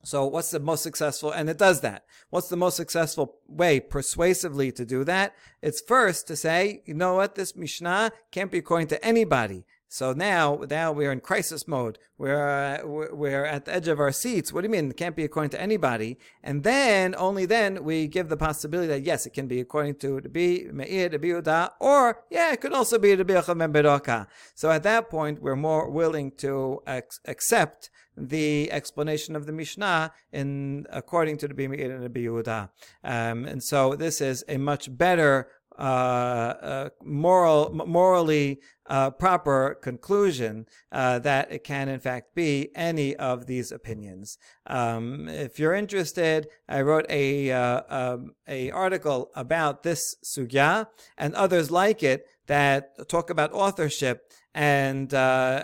[0.04, 1.32] So what's the most successful?
[1.32, 2.04] And it does that.
[2.28, 5.34] What's the most successful way persuasively to do that?
[5.62, 7.34] It's first to say, you know what?
[7.34, 9.64] This Mishnah can't be according to anybody
[9.94, 12.00] So now, now we're in crisis mode.
[12.18, 12.78] We're, uh,
[13.12, 14.52] we're at the edge of our seats.
[14.52, 14.90] What do you mean?
[14.90, 16.18] It can't be according to anybody.
[16.42, 20.20] And then, only then, we give the possibility that yes, it can be according to
[20.20, 20.28] the
[20.72, 24.26] Meir, the Biuda, or yeah, it could also be the Biacham Beroka.
[24.56, 30.12] So at that point, we're more willing to ex- accept the explanation of the Mishnah
[30.32, 32.68] in according to the Bimir and the Biyuda.
[33.04, 40.66] Um, and so this is a much better uh, uh, moral, morally uh, proper conclusion
[40.92, 44.38] uh, that it can in fact be any of these opinions.
[44.66, 51.34] Um, if you're interested, I wrote a uh, um, a article about this sugya and
[51.34, 55.16] others like it that talk about authorship and uh,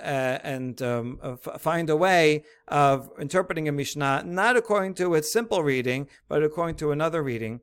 [0.03, 5.33] uh, and um, f- find a way of interpreting a Mishnah not according to its
[5.33, 7.61] simple reading, but according to another reading.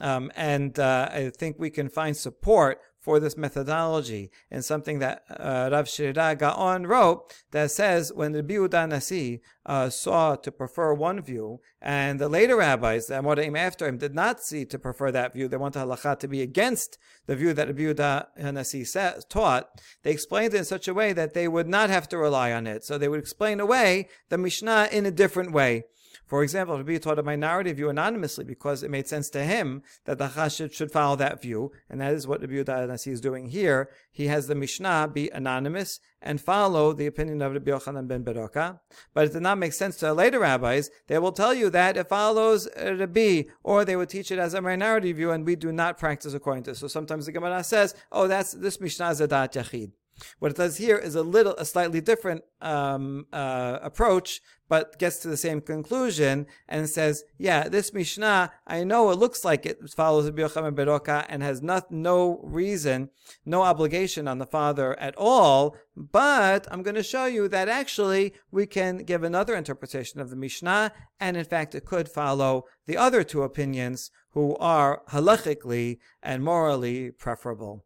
[0.00, 5.24] Um, and uh, I think we can find support for this methodology and something that
[5.30, 10.92] uh, Rav Sherira Gaon wrote that says when the Biuda Nasi uh, saw to prefer
[10.92, 15.10] one view and the later rabbis that came after him did not see to prefer
[15.10, 18.84] that view, they wanted halacha to be against the view that the Biuda Nasi
[19.28, 22.52] taught, they explained it in such a way that they would not have to rely
[22.52, 22.84] on it.
[22.84, 25.84] So they would explain away the Mishnah in a different way.
[26.30, 30.18] For example, Rabbi taught a minority view anonymously because it made sense to him that
[30.18, 33.90] the Chashid should follow that view, and that is what Rabbi Yehuda is doing here.
[34.12, 38.78] He has the Mishnah be anonymous and follow the opinion of Rabbi Yochanan ben Beroka.
[39.12, 40.88] But it did not make sense to later rabbis.
[41.08, 44.60] They will tell you that it follows Rabbi, or they would teach it as a
[44.60, 46.76] minority view, and we do not practice according to.
[46.76, 49.90] So sometimes the Gemara says, "Oh, that's this Mishnah is a yachid."
[50.38, 55.18] What it does here is a little, a slightly different um, uh, approach, but gets
[55.18, 59.78] to the same conclusion and says, yeah, this Mishnah, I know it looks like it
[59.90, 63.10] follows the and Beroka and has not, no reason,
[63.44, 68.34] no obligation on the father at all, but I'm going to show you that actually
[68.52, 72.96] we can give another interpretation of the Mishnah, and in fact it could follow the
[72.96, 77.84] other two opinions who are halachically and morally preferable.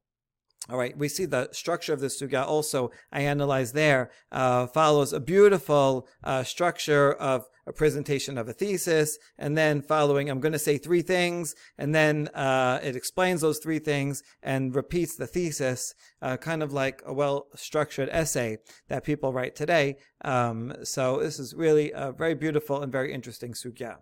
[0.70, 5.12] All right, we see the structure of the sugya also, I analyze there, uh, follows
[5.12, 10.52] a beautiful uh, structure of a presentation of a thesis, and then following, I'm going
[10.52, 15.26] to say three things, and then uh, it explains those three things and repeats the
[15.26, 18.56] thesis, uh, kind of like a well structured essay
[18.88, 19.96] that people write today.
[20.24, 23.96] Um, so this is really a very beautiful and very interesting sugya.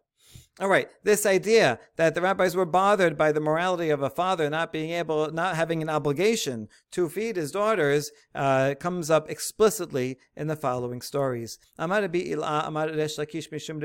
[0.60, 4.50] All right, this idea that the rabbis were bothered by the morality of a father
[4.50, 10.18] not being able, not having an obligation to feed his daughters, uh, comes up explicitly
[10.36, 11.58] in the following stories.
[11.78, 13.80] Amar bi il'a amar resh lakish mishum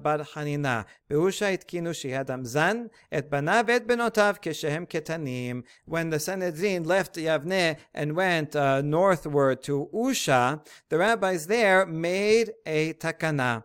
[0.00, 5.64] bar Hanina beusha itkinu zan et banav et benotav keshehem ketanim.
[5.86, 12.52] When the Sanhedrin left Yavne and went uh, northward to Usha, the rabbis there made
[12.64, 13.64] a takana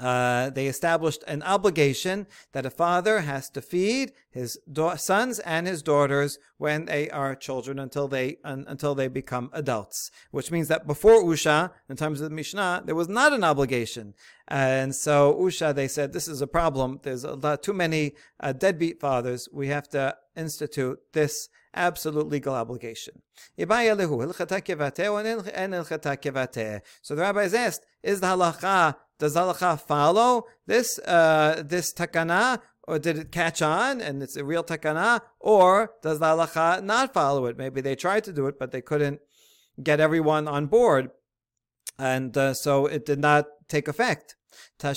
[0.00, 5.66] uh, they established an obligation that a father has to feed his da- sons and
[5.66, 10.10] his daughters when they are children until they un- until they become adults.
[10.30, 14.14] Which means that before Usha, in terms of the Mishnah, there was not an obligation,
[14.48, 17.00] and so Usha they said this is a problem.
[17.02, 19.48] There's a lot too many uh, deadbeat fathers.
[19.52, 23.22] We have to institute this absolute legal obligation.
[23.56, 23.64] So
[27.14, 33.18] the rabbis asked, is the halacha does halacha follow this uh, this takana, or did
[33.18, 37.58] it catch on and it's a real takana, or does the halacha not follow it?
[37.58, 39.20] Maybe they tried to do it, but they couldn't
[39.80, 41.10] get everyone on board,
[42.00, 44.36] and uh, so it did not take effect.
[44.78, 44.94] So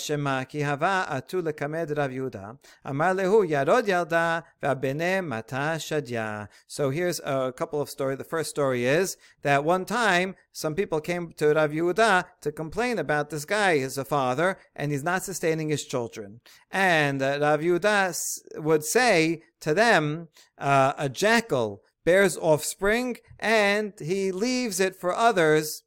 [6.89, 8.17] here's a couple of stories.
[8.17, 12.97] The first story is that one time some people came to Rav Yehuda to complain
[12.97, 13.79] about this guy.
[13.79, 16.39] He's a father and he's not sustaining his children.
[16.71, 24.31] And uh, Rav Yehuda would say to them, uh, a jackal bears offspring and he
[24.31, 25.83] leaves it for others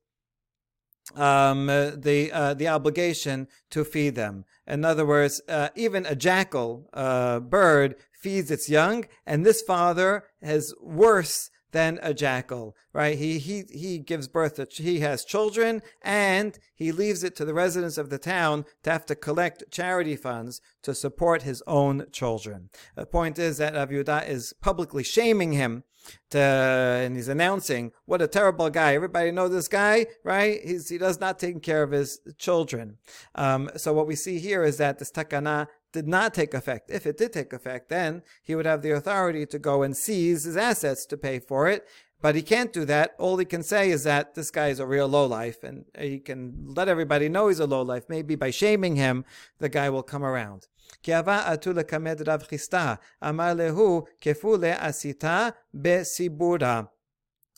[1.14, 4.45] um, uh, the uh, the obligation to feed them.
[4.66, 10.25] In other words, uh, even a jackal uh, bird feeds its young, and this father
[10.42, 13.19] is worse than a jackal, right?
[13.19, 17.55] He he he gives birth to he has children, and he leaves it to the
[17.55, 22.71] residents of the town to have to collect charity funds to support his own children.
[22.95, 25.85] The point is that Rav is publicly shaming him
[26.31, 28.95] to, and he's announcing what a terrible guy.
[28.95, 30.61] Everybody know this guy, right?
[30.64, 32.99] He's, he does not take care of his children.
[33.35, 36.90] Um, so what we see here is that this takana did not take effect.
[36.90, 40.45] If it did take effect, then he would have the authority to go and seize
[40.45, 41.87] his assets to pay for it.
[42.21, 43.14] But he can't do that.
[43.19, 46.64] All he can say is that this guy is a real lowlife, and he can
[46.66, 48.09] let everybody know he's a lowlife.
[48.09, 49.25] Maybe by shaming him,
[49.59, 50.66] the guy will come around.
[51.03, 56.88] Kiava atu lekamed Rav Chisda, amar lehu kefule asita besibura.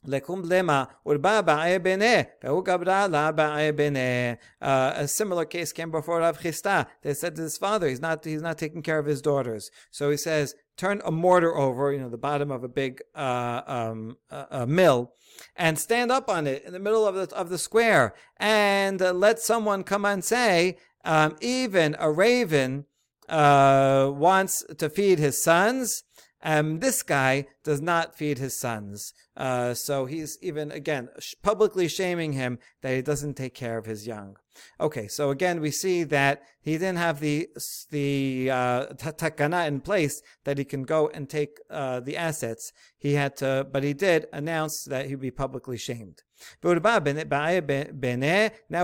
[0.06, 3.32] Lekum lema urba ba'ebene, ve'u gabra la.
[4.60, 6.86] A similar case came before Rav Chisda.
[7.02, 9.72] They said to his father, he's not, he's not taking care of his daughters.
[9.90, 13.62] So he says, turn a mortar over, you know, the bottom of a big uh,
[13.66, 15.14] um, uh, mill,
[15.56, 19.40] and stand up on it in the middle of the of the square, and let
[19.40, 22.84] someone come and say, um, even a raven
[23.28, 26.04] uh, wants to feed his sons.
[26.40, 29.12] and this guy does not feed his sons.
[29.38, 31.08] Uh, so he's even, again,
[31.42, 34.36] publicly shaming him that he doesn't take care of his young.
[34.80, 37.48] Okay, so again, we see that he didn't have the
[37.90, 42.72] the uh, takana in place that he can go and take uh, the assets.
[42.98, 46.22] He had to, but he did announce that he'd be publicly shamed.
[46.62, 46.74] Now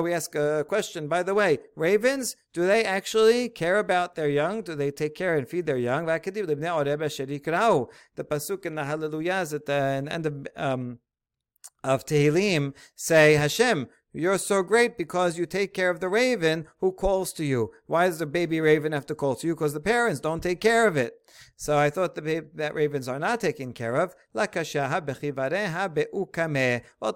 [0.03, 1.07] we ask a question.
[1.09, 4.63] By the way, ravens, do they actually care about their young?
[4.63, 6.07] Do they take care and feed their young?
[6.07, 6.19] The
[8.19, 10.99] pasuk in the Hallelujahs at the end of um,
[11.83, 16.93] of Tehillim say, Hashem, you're so great because you take care of the raven who
[16.93, 17.73] calls to you.
[17.87, 19.55] Why does the baby raven have to call to you?
[19.55, 21.15] Because the parents don't take care of it.
[21.57, 24.15] So I thought the, that ravens are not taken care of.
[24.35, 24.53] Well, it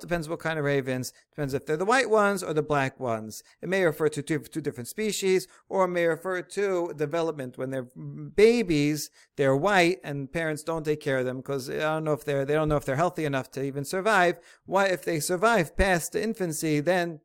[0.00, 1.12] depends what kind of ravens.
[1.30, 3.42] Depends if they're the white ones or the black ones.
[3.62, 7.58] It may refer to two, two different species, or it may refer to development.
[7.58, 12.04] When they're babies, they're white, and parents don't take care of them because I don't
[12.04, 14.38] know if they're they don't know if they're healthy enough to even survive.
[14.66, 17.20] Why, if they survive past infancy, then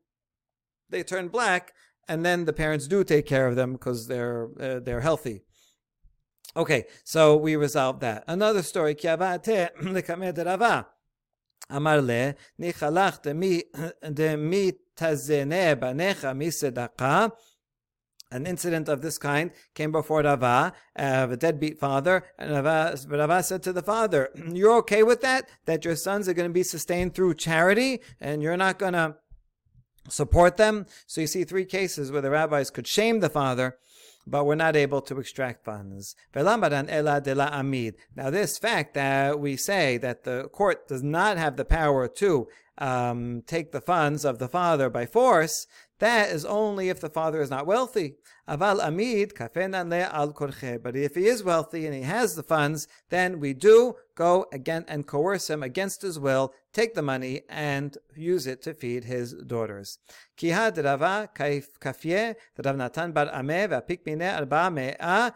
[0.88, 1.72] they turn black,
[2.08, 5.42] and then the parents do take care of them because they're uh, they're healthy.
[6.55, 8.23] Okay, so we resolved that.
[8.27, 8.95] Another story,
[11.75, 13.17] אמר לה, ניחלך
[14.03, 17.27] דמי תזנה בניך מסדקה.
[18.31, 23.41] An incident of this kind came before Rava, of a deadbeat father, and Rava, Rava
[23.41, 25.49] said to the father, You're okay with that?
[25.65, 29.15] That your sons are going to be sustained through charity, and you're not going to
[30.08, 30.86] support them?
[31.06, 33.78] So you see three cases where the rabbis could shame the father
[34.26, 36.16] but we're not able to extract funds.
[36.34, 42.48] Now, this fact that we say that the court does not have the power to
[42.78, 45.66] um, take the funds of the father by force,
[45.98, 48.16] that is only if the father is not wealthy.
[48.48, 50.32] Aval amid al
[50.82, 54.84] But if he is wealthy and he has the funds, then we do go again
[54.86, 59.32] and coerce him against his will, take the money and use it to feed his
[59.32, 59.98] daughters.
[60.36, 62.34] Kiha Rava kafye
[62.64, 65.34] Rav Natan bar arba me'a.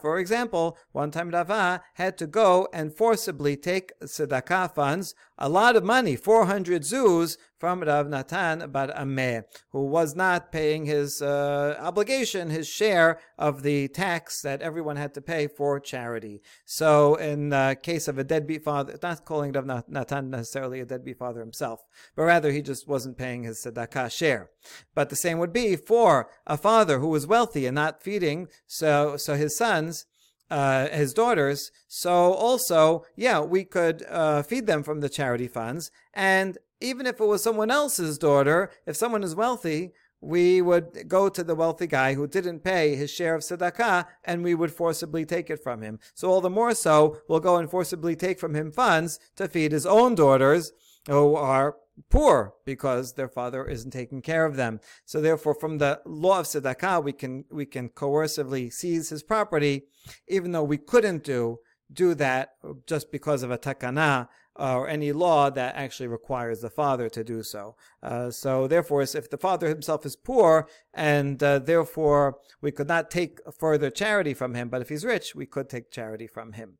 [0.00, 5.76] For example, one time Rava had to go and forcibly take tzedakah funds, a lot
[5.76, 11.63] of money, 400 zuz, from Rav Natan bar Ami, who was not paying his uh,
[11.78, 16.42] obligation, his share of the tax that everyone had to pay for charity.
[16.64, 21.18] So, in the case of a deadbeat father, not calling Rav Natan necessarily a deadbeat
[21.18, 21.80] father himself,
[22.16, 24.50] but rather he just wasn't paying his tzedakah share.
[24.94, 29.16] But the same would be for a father who was wealthy and not feeding, so
[29.16, 30.06] so his sons
[30.50, 31.70] uh, his daughters.
[31.88, 37.20] So also, yeah, we could uh, feed them from the charity funds, and even if
[37.20, 39.92] it was someone else's daughter, if someone is wealthy,
[40.24, 44.42] we would go to the wealthy guy who didn't pay his share of tzedakah and
[44.42, 45.98] we would forcibly take it from him.
[46.14, 49.72] So all the more so, we'll go and forcibly take from him funds to feed
[49.72, 50.72] his own daughters
[51.06, 51.76] who are
[52.08, 54.80] poor because their father isn't taking care of them.
[55.04, 59.84] So therefore, from the law of tzedakah, we can, we can coercively seize his property,
[60.26, 61.58] even though we couldn't do,
[61.92, 62.54] do that
[62.86, 64.28] just because of a takana
[64.58, 67.76] uh, or any law that actually requires the father to do so.
[68.02, 73.10] Uh, so therefore, if the father himself is poor and uh, therefore we could not
[73.10, 76.78] take further charity from him, but if he's rich, we could take charity from him.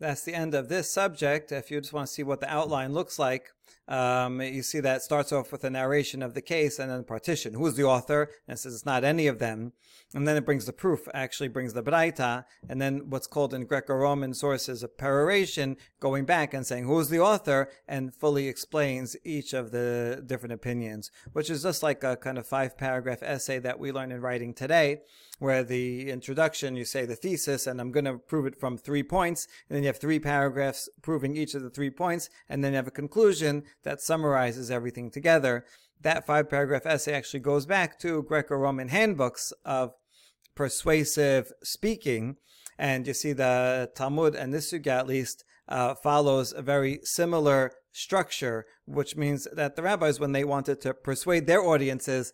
[0.00, 1.52] That's the end of this subject.
[1.52, 3.50] If you just want to see what the outline looks like,
[3.88, 7.54] um, you see that starts off with a narration of the case and then partition.
[7.54, 8.30] Who's the author?
[8.46, 9.72] And it says it's not any of them.
[10.14, 13.64] And then it brings the proof, actually brings the Braita, and then what's called in
[13.64, 19.54] Greco-Roman sources a peroration, going back and saying who's the author, and fully explains each
[19.54, 23.78] of the different opinions, which is just like a kind of five paragraph essay that
[23.78, 25.00] we learn in writing today,
[25.38, 29.02] where the introduction, you say the thesis, and I'm going to prove it from three
[29.02, 32.72] points, and then you have three paragraphs proving each of the three points, and then
[32.72, 35.64] you have a conclusion that summarizes everything together.
[36.00, 39.92] That five paragraph essay actually goes back to Greco Roman handbooks of
[40.54, 42.36] persuasive speaking.
[42.78, 47.72] And you see the Talmud and this sugya at least uh, follows a very similar
[47.92, 52.32] structure, which means that the rabbis, when they wanted to persuade their audiences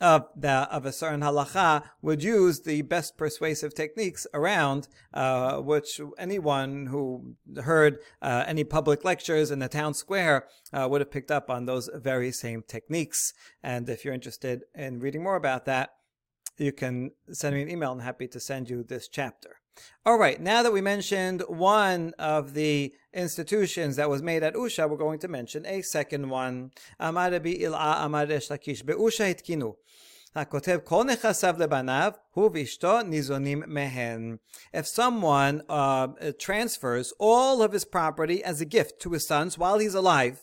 [0.00, 6.00] of the of a certain halacha, would use the best persuasive techniques around, uh, which
[6.18, 11.30] anyone who heard uh, any public lectures in the town square uh, would have picked
[11.30, 13.32] up on those very same techniques.
[13.62, 15.90] And if you're interested in reading more about that,
[16.58, 17.92] you can send me an email.
[17.92, 19.56] I'm happy to send you this chapter.
[20.05, 24.89] All right, now that we mentioned one of the institutions that was made at Usha,
[24.89, 26.71] we're going to mention a second one.
[26.99, 28.85] Amar Rabbi Il'a Amar Resh Lakish.
[28.85, 29.75] Be'usha hitkinu.
[30.35, 34.37] הכותב כל נכסיו לבניו, הוא ואשתו ניזונים מהן.
[34.73, 36.07] If someone uh,
[36.37, 40.41] transfers all of his property as a gift to his sons while he's alive,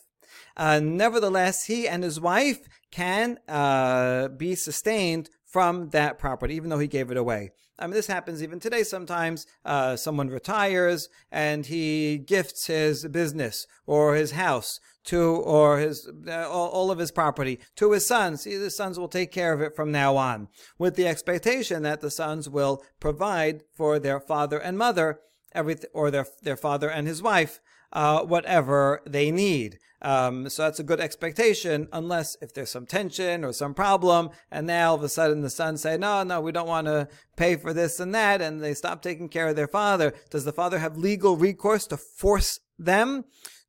[0.57, 6.79] uh, nevertheless, he and his wife can uh, be sustained from that property, even though
[6.79, 7.51] he gave it away.
[7.82, 9.46] I mean, this happens even today sometimes.
[9.64, 16.48] Uh, someone retires and he gifts his business or his house to, or his, uh,
[16.48, 18.44] all, all, of his property to his sons.
[18.44, 22.10] The sons will take care of it from now on with the expectation that the
[22.10, 25.18] sons will provide for their father and mother
[25.52, 27.60] everything, or their, their father and his wife,
[27.92, 29.78] uh, whatever they need.
[30.02, 34.66] Um, so that's a good expectation, unless if there's some tension or some problem, and
[34.66, 37.54] now all of a sudden the sons say, no, no, we don't want to pay
[37.54, 40.12] for this and that, and they stop taking care of their father.
[40.28, 43.24] Does the father have legal recourse to force them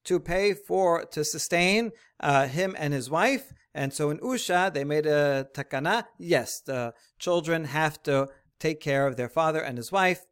[0.05, 3.53] to pay for, to sustain uh, him and his wife?
[3.76, 6.05] And so in Usha, they made a takana.
[6.17, 10.26] Yes, the children have to take care of their father and his wife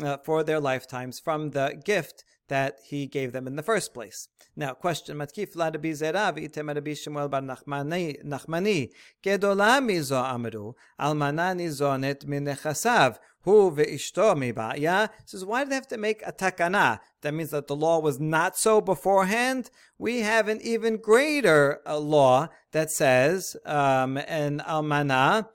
[0.00, 4.28] uh, for their lifetimes from the gift that he gave them in the first place.
[4.56, 8.90] Now, question: Matkif la Rabbi Zera v'item Rabbi Shmuel bar Nachmani
[9.22, 15.08] gedola mizo amru almana nizonet min nechasav hu ve'ishto mibaya.
[15.24, 17.00] Says, why did they have to make a takana?
[17.22, 19.70] That means that the law was not so beforehand.
[19.98, 25.48] We have an even greater uh, law that says um, an almana,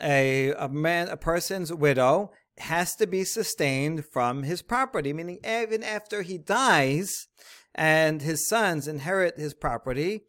[0.00, 5.82] a, a man, a person's widow has to be sustained from his property, meaning even
[5.82, 7.28] after he dies
[7.74, 10.22] and his sons inherit his property,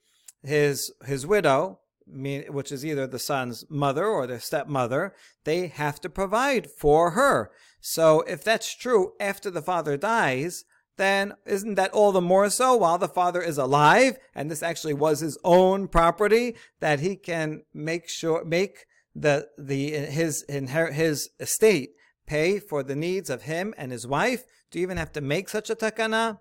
[0.43, 5.13] his his widow, which is either the son's mother or their stepmother,
[5.43, 7.51] they have to provide for her.
[7.79, 10.65] So if that's true after the father dies,
[10.97, 14.93] then isn't that all the more so while the father is alive and this actually
[14.93, 21.29] was his own property that he can make sure make the the his inherit his
[21.39, 21.91] estate
[22.25, 24.45] pay for the needs of him and his wife?
[24.71, 26.39] Do you even have to make such a takana?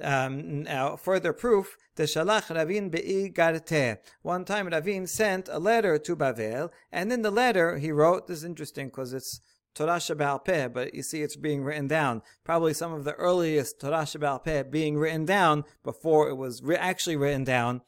[0.00, 3.98] Um, now, further proof, the Shalach Ravin Be'i Garte.
[4.22, 8.38] One time Ravin sent a letter to Bavel, and in the letter he wrote, this
[8.38, 9.40] is interesting because it's
[9.74, 12.22] Torah Sheba'al Peh, but you see it's being written down.
[12.44, 16.76] Probably some of the earliest Torah Sheba'al Peh being written down before it was re-
[16.76, 17.82] actually written down.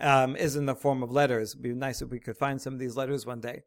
[0.00, 1.52] Um, is in the form of letters.
[1.52, 3.62] It would be nice if we could find some of these letters one day.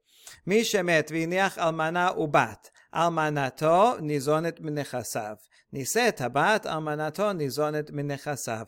[0.45, 2.70] Mi shemet almana ubat.
[2.95, 5.37] אלמנתו ניזונת מנכסיו.
[5.73, 8.66] נישאת הבת, אלמנתו ניזונת מנכסיו.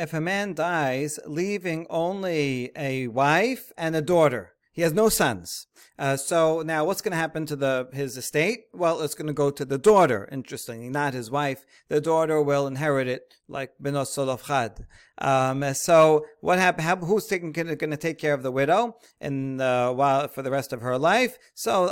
[0.00, 5.67] If a man dies leaving only a wife and a daughter, he has no sons.
[5.97, 8.65] Uh, so now what's going to happen to the his estate?
[8.73, 11.65] Well, it's going to go to the daughter, interestingly, not his wife.
[11.87, 14.85] The daughter will inherit it like Benos Tzelofchad.
[15.17, 17.05] Um, so what happened?
[17.05, 20.73] Who's taking, going to take care of the widow in uh, while for the rest
[20.73, 21.37] of her life?
[21.53, 21.85] So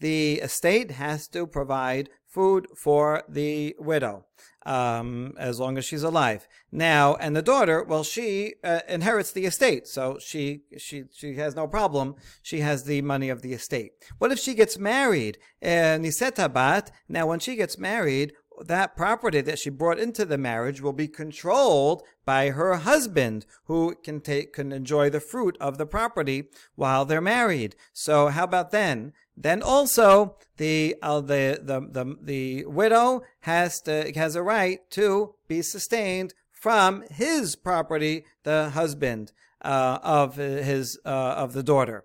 [0.00, 4.26] the estate has to provide food for the widow
[4.64, 6.46] um, as long as she's alive.
[6.70, 11.54] Now, and the daughter, well, she uh, inherits the estate, so she she she has
[11.54, 12.16] no problem.
[12.42, 13.92] She has the money of the estate.
[14.18, 15.38] What if she gets married?
[15.62, 16.90] Uh, Nisetabat.
[17.08, 21.08] Now, when she gets married, that property that she brought into the marriage will be
[21.08, 27.04] controlled by her husband, who can take can enjoy the fruit of the property while
[27.04, 27.76] they're married.
[27.92, 29.12] So, how about then?
[29.36, 35.34] then also the, uh, the, the, the, the widow has to, has a right to
[35.48, 39.32] be sustained from his property, the husband,
[39.62, 42.04] uh, of his, uh, of the daughter,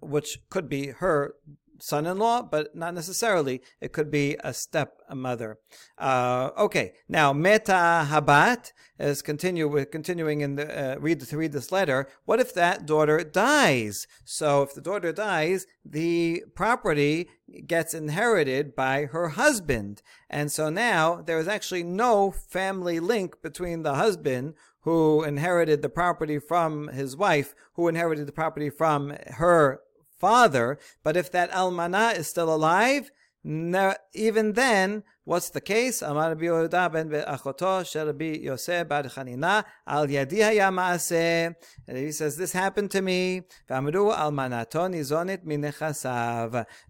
[0.00, 1.34] which could be her
[1.82, 3.60] son-in-law, but not necessarily.
[3.80, 5.58] It could be a stepmother.
[5.98, 9.66] Uh, okay, now meta habat is continue.
[9.66, 12.08] We're continuing in the uh, read to read this letter.
[12.24, 14.06] What if that daughter dies?
[14.24, 17.28] So if the daughter dies, the property
[17.66, 23.82] gets inherited by her husband, and so now there is actually no family link between
[23.82, 29.80] the husband who inherited the property from his wife, who inherited the property from her
[30.22, 30.78] father.
[31.04, 33.10] But if that almana is still alive,
[33.44, 36.00] no, even then, what's the case?
[36.00, 41.56] Amar Rabbi Yehuda ben Achoto Rabbi Yosef bar Chanina al yadi haya.
[41.88, 43.42] And he says, this happened to me.
[43.68, 44.82] V'amru almanato.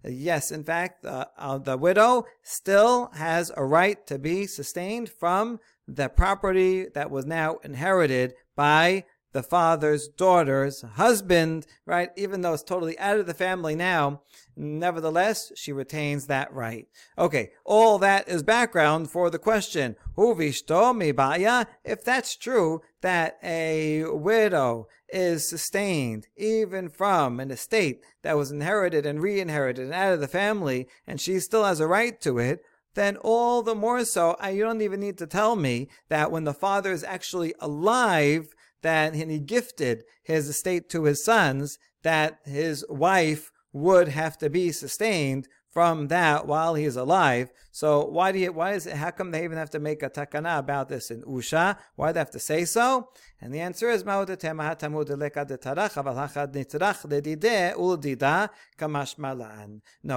[0.03, 5.59] Yes, in fact, uh, uh, the widow still has a right to be sustained from
[5.87, 12.09] the property that was now inherited by the father's daughter's husband, right?
[12.15, 14.21] Even though it's totally out of the family now,
[14.55, 16.87] nevertheless, she retains that right.
[17.17, 21.65] Okay, all that is background for the question, Who vishtomi baya?
[21.83, 29.05] if that's true, that a widow is sustained even from an estate that was inherited
[29.05, 32.63] and re-inherited and out of the family, and she still has a right to it,
[32.95, 36.53] then all the more so, you don't even need to tell me that when the
[36.53, 38.53] father is actually alive,
[38.83, 44.71] that he gifted his estate to his sons, that his wife would have to be
[44.71, 47.49] sustained from that while he's alive.
[47.75, 50.09] So why do you, why is it, how come they even have to make a
[50.09, 51.75] takana about this in Usha?
[51.95, 53.09] Why do they have to say so?
[53.41, 54.21] And the answer is, no,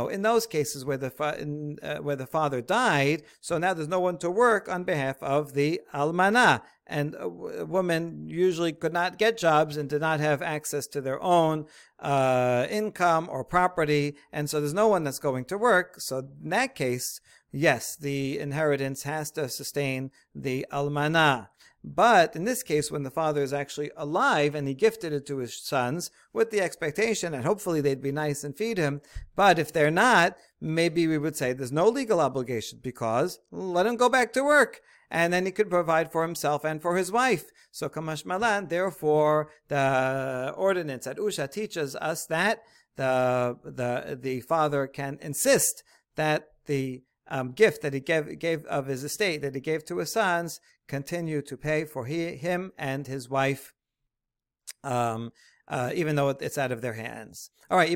[0.08, 4.00] in those cases where the, in, uh, where the father died, so now there's no
[4.00, 7.16] one to work on behalf of the almana and
[7.68, 11.66] women usually could not get jobs and did not have access to their own
[11.98, 16.00] uh, income or property, and so there's no one that's going to work.
[16.00, 17.20] So in that case,
[17.56, 21.48] yes, the inheritance has to sustain the almana.
[21.82, 25.38] But in this case, when the father is actually alive and he gifted it to
[25.38, 29.00] his sons with the expectation and hopefully they'd be nice and feed him.
[29.36, 33.96] But if they're not, maybe we would say there's no legal obligation because let him
[33.96, 34.80] go back to work
[35.12, 37.44] and then he could provide for himself and for his wife.
[37.70, 42.62] So Kamash Malan, therefore, the ordinance at Usha teaches us that
[42.96, 45.84] the the the father can insist
[46.16, 49.98] that the um, gift that he gave gave of his estate that he gave to
[49.98, 53.74] his sons continue to pay for he, him and his wife.
[54.84, 55.32] Um,
[55.68, 57.50] uh, even though it's out of their hands.
[57.70, 57.90] All right,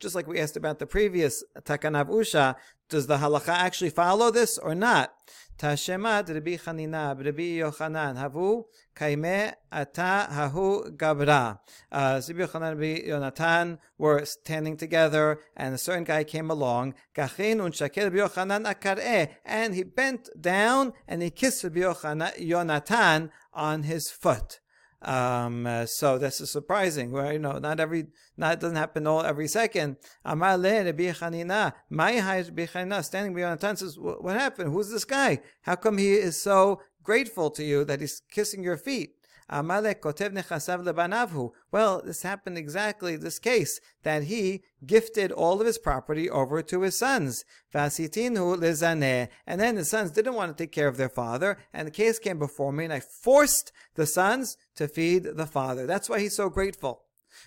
[0.00, 2.54] just like we asked about the previous takanav usha,
[2.88, 5.12] does the halacha actually follow this or not?
[5.58, 8.64] Tashemat Rabbi Chanina, Rabbi Yochanan, Havu
[8.94, 11.58] Kaime Ata Hahu Gabra.
[11.90, 16.94] Uh, Rabbi Yochanan Rabbi Yonatan were standing together, and a certain guy came along.
[17.12, 23.30] Gachin un Shakel Rabbi Yochanan Akareh, and he bent down and he kissed Rabbi Yonatan
[23.52, 24.60] on his foot.
[25.00, 27.12] Um, uh, so this is surprising.
[27.12, 29.96] Where you know, not every, not doesn't happen all every second.
[30.24, 34.72] Amar le Rabbi Chanina, my Chanina, standing beyond the tent says, "What happened?
[34.72, 35.40] Who's this guy?
[35.62, 39.14] How come he is so grateful to you that he's kissing your feet?"
[39.48, 41.52] Amalek kotev nechasav lebanavhu.
[41.72, 46.82] Well, this happened exactly this case that he gifted all of his property over to
[46.82, 47.44] his sons.
[47.74, 49.28] Vasitinu lezaneh.
[49.46, 52.18] And then the sons didn't want to take care of their father, and the case
[52.18, 55.86] came before me, and I forced the sons to feed the father.
[55.86, 57.04] That's why he's so grateful.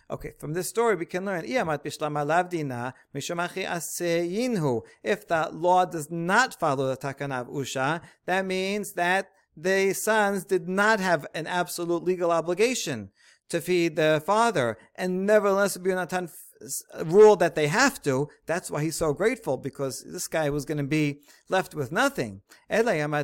[0.10, 1.66] Okay, from this story we can learn if
[5.28, 10.99] the law does not follow the takanav usha, that means that the sons did not
[10.99, 13.12] have an absolute legal obligation
[13.49, 16.30] to feed the father, and nevertheless, Natan
[17.06, 18.30] ruled that they have to.
[18.45, 22.41] That's why he's so grateful because this guy was going to be left with nothing.
[22.70, 23.18] But if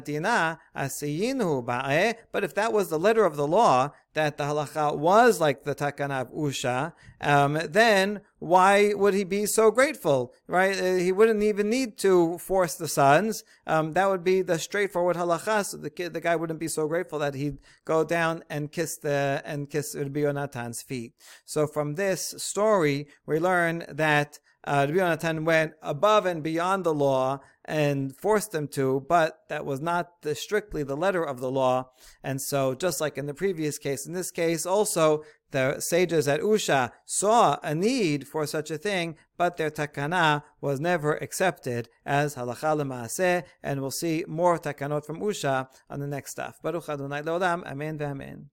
[2.56, 6.32] that was the letter of the law, that the halacha was like the takana of
[6.34, 10.78] Usha, um, then why would he be so grateful, right?
[10.80, 13.44] Uh, he wouldn't even need to force the sons.
[13.66, 15.66] Um, that would be the straightforward halacha.
[15.66, 18.98] So the kid, the guy wouldn't be so grateful that he'd go down and kiss
[18.98, 21.14] the and kiss Rabbi Yonatan's feet.
[21.46, 26.94] So from this story, we learn that uh, Rabbi Yonatan went above and beyond the
[26.94, 31.52] law and forced them to, but that was not the, strictly the letter of the
[31.52, 31.90] law.
[32.24, 36.42] And so, just like in the previous case, in this case also, the sages at
[36.42, 42.36] Usha saw a need for such a thing, but their takana was never accepted as
[42.36, 46.62] halacha l'maaseh, and we'll see more takanot from Usha on the next stuff.
[46.62, 48.48] Baruch Adonai Leolam, Amen v'Amen.